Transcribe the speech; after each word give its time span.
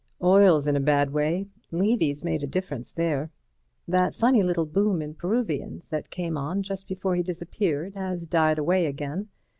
"Oil's 0.23 0.67
in 0.67 0.75
a 0.75 0.79
bad 0.79 1.11
way. 1.13 1.45
Levy's 1.69 2.23
made 2.23 2.41
a 2.41 2.47
difference 2.47 2.91
there. 2.91 3.29
That 3.87 4.15
funny 4.15 4.41
little 4.41 4.65
boom 4.65 4.99
in 4.99 5.13
Peruvians 5.13 5.83
that 5.91 6.09
came 6.09 6.39
on 6.39 6.63
just 6.63 6.87
before 6.87 7.15
he 7.15 7.21
disappeared 7.21 7.93
has 7.93 8.25
died 8.25 8.57
away 8.57 8.87
again. 8.87 9.27